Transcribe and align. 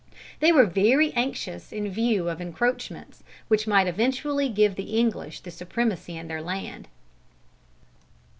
They 0.39 0.51
were 0.51 0.65
very 0.65 1.13
anxious 1.13 1.71
in 1.71 1.87
view 1.91 2.27
of 2.27 2.41
encroachments 2.41 3.21
which 3.49 3.67
might 3.67 3.85
eventually 3.85 4.49
give 4.49 4.73
the 4.73 4.97
English 4.97 5.41
the 5.41 5.51
supremacy 5.51 6.17
in 6.17 6.27
their 6.27 6.41
land. 6.41 6.87